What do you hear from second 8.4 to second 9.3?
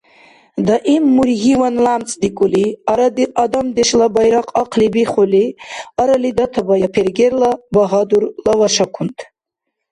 лавашакунт.